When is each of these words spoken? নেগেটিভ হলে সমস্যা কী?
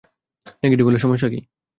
নেগেটিভ 0.63 0.85
হলে 0.87 0.97
সমস্যা 0.97 1.27
কী? 1.29 1.39